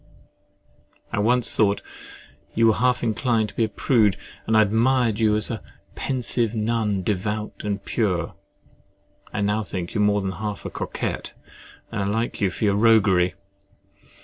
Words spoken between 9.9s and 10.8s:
you are more than half a